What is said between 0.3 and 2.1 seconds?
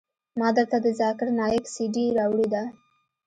ما درته د ذاکر نايک سي ډي